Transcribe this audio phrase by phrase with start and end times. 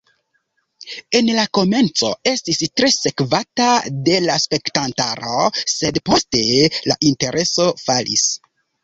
[1.17, 3.67] En la komenco estis tre sekvata
[4.07, 6.43] de la spektantaro, sed poste
[6.93, 8.25] la intereso falis.